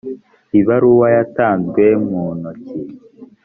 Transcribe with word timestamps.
ibaruwa 0.59 1.07
yatanzwe 1.15 1.83
mu 2.07 2.23
ntoki 2.37 2.79